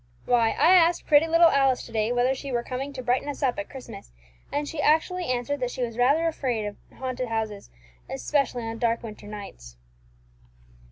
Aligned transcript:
Why, 0.25 0.53
I 0.57 0.73
asked 0.73 1.05
pretty 1.05 1.27
little 1.27 1.49
Alice 1.51 1.85
to 1.85 1.91
day 1.91 2.11
whether 2.11 2.33
she 2.33 2.51
were 2.51 2.63
coming 2.63 2.91
to 2.93 3.03
brighten 3.03 3.29
us 3.29 3.43
up 3.43 3.59
at 3.59 3.69
Christmas, 3.69 4.11
and 4.51 4.67
she 4.67 4.81
actually 4.81 5.25
answered 5.25 5.59
that 5.59 5.69
she 5.69 5.83
was 5.83 5.95
rather 5.95 6.27
afraid 6.27 6.65
of 6.65 6.75
haunted 6.97 7.27
houses, 7.29 7.69
especially 8.09 8.63
on 8.63 8.79
dark 8.79 9.03
winter 9.03 9.27
nights." 9.27 9.77